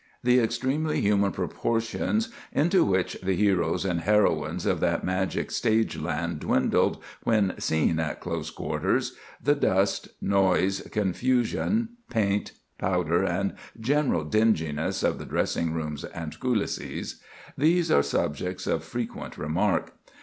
The 0.23 0.39
extremely 0.39 0.99
human 0.99 1.31
proportions 1.31 2.29
into 2.51 2.83
which 2.83 3.19
the 3.21 3.35
heroes 3.35 3.85
and 3.85 3.99
heroines 4.01 4.65
of 4.65 4.79
that 4.79 5.03
magic 5.03 5.51
stage 5.51 5.95
land 5.95 6.39
dwindled 6.39 6.97
when 7.21 7.53
seen 7.59 7.99
at 7.99 8.19
close 8.19 8.49
quarters,—the 8.49 9.53
dust, 9.53 10.07
noise, 10.19 10.81
confusion, 10.91 11.89
paint, 12.09 12.53
powder, 12.79 13.23
and 13.23 13.53
general 13.79 14.23
dinginess 14.23 15.03
of 15.03 15.19
the 15.19 15.25
dressing 15.27 15.71
rooms 15.71 16.03
and 16.03 16.39
coulisses,—these 16.39 17.91
are 17.91 18.01
subjects 18.01 18.65
of 18.65 18.83
frequent 18.83 19.37
remark. 19.37 19.93